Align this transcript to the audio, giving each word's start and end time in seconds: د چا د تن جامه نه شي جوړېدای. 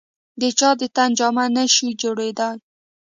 د 0.41 0.43
چا 0.59 0.69
د 0.79 0.81
تن 0.95 1.09
جامه 1.19 1.45
نه 1.55 1.63
شي 1.73 1.87
جوړېدای. 2.01 2.57